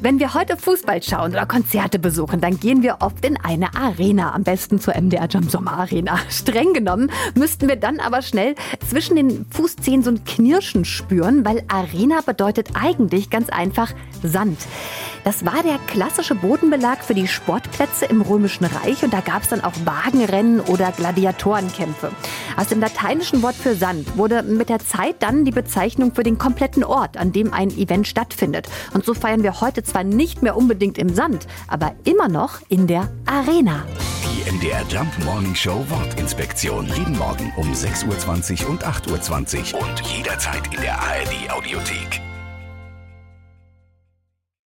[0.00, 4.34] Wenn wir heute Fußball schauen oder Konzerte besuchen, dann gehen wir oft in eine Arena,
[4.34, 6.18] am besten zur MDR Jump Sommer Arena.
[6.28, 8.54] Streng genommen müssten wir dann aber schnell
[8.88, 13.92] zwischen den Fußzehen so ein Knirschen spüren, weil Arena bedeutet eigentlich ganz einfach
[14.22, 14.58] Sand.
[15.24, 19.50] Das war der klassische Bodenbelag für die Sportplätze im Römischen Reich und da gab es
[19.50, 22.10] dann auch Wagenrennen oder Gladiatorenkämpfe.
[22.56, 26.38] Aus dem lateinischen Wort für Sand wurde mit der Zeit dann die Bezeichnung für den
[26.38, 28.68] kompletten Ort, an dem ein Event stattfindet.
[28.94, 33.08] Und so feiern wir zwar nicht mehr unbedingt im Sand, aber immer noch in der
[33.26, 33.84] Arena.
[34.24, 36.86] Die MDR Jump Morning Show Wortinspektion.
[36.96, 42.31] Jeden Morgen um 6.20 Uhr und 8.20 Uhr und jederzeit in der ARD Audiothek.